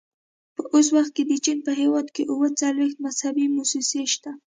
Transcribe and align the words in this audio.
په 0.55 0.63
اوس 0.73 0.87
وخت 0.95 1.11
کې 1.15 1.23
د 1.25 1.31
چین 1.45 1.57
په 1.65 1.71
هېواد 1.81 2.07
کې 2.15 2.23
اووه 2.31 2.49
څلوېښت 2.59 2.97
مذهبي 3.05 3.45
مؤسسې 3.55 4.01
شته. 4.13 4.31